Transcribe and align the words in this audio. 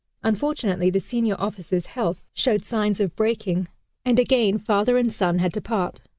Unfortunately 0.23 0.89
the 0.89 0.99
senior 0.99 1.35
officer's 1.37 1.85
health 1.85 2.23
showed 2.33 2.65
signs 2.65 2.99
of 2.99 3.15
breaking 3.15 3.67
and 4.03 4.17
again 4.17 4.57
father 4.57 4.97
and 4.97 5.13
son 5.13 5.37
had 5.37 5.53
to 5.53 5.61
part. 5.61 6.01